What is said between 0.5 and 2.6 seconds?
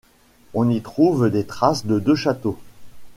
On y trouve les traces de deux châteaux.